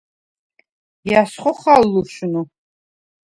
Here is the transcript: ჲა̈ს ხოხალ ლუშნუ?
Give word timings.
ჲა̈ს 1.07 1.33
ხოხალ 1.41 1.81
ლუშნუ? 1.93 2.41